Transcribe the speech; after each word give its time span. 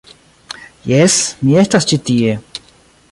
Jes, 0.91 1.17
mi 1.49 1.59
estas 1.65 1.87
ĉi 1.93 2.03
tie 2.09 2.33